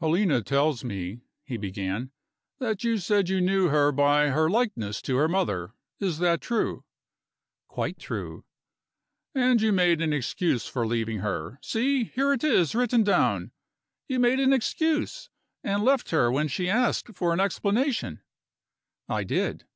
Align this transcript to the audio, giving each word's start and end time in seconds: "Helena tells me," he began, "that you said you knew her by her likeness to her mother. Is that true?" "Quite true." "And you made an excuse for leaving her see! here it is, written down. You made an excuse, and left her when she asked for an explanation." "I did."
"Helena 0.00 0.40
tells 0.40 0.82
me," 0.82 1.20
he 1.44 1.58
began, 1.58 2.10
"that 2.58 2.84
you 2.84 2.96
said 2.96 3.28
you 3.28 3.42
knew 3.42 3.68
her 3.68 3.92
by 3.92 4.28
her 4.30 4.48
likeness 4.48 5.02
to 5.02 5.16
her 5.16 5.28
mother. 5.28 5.74
Is 6.00 6.16
that 6.20 6.40
true?" 6.40 6.84
"Quite 7.68 7.98
true." 7.98 8.46
"And 9.34 9.60
you 9.60 9.72
made 9.72 10.00
an 10.00 10.14
excuse 10.14 10.66
for 10.66 10.86
leaving 10.86 11.18
her 11.18 11.58
see! 11.62 12.04
here 12.04 12.32
it 12.32 12.42
is, 12.42 12.74
written 12.74 13.02
down. 13.04 13.52
You 14.08 14.20
made 14.20 14.40
an 14.40 14.54
excuse, 14.54 15.28
and 15.62 15.84
left 15.84 16.08
her 16.12 16.32
when 16.32 16.48
she 16.48 16.70
asked 16.70 17.14
for 17.14 17.34
an 17.34 17.40
explanation." 17.40 18.22
"I 19.06 19.22
did." 19.22 19.66